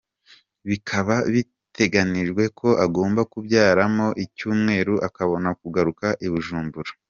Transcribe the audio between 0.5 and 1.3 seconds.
Bikaba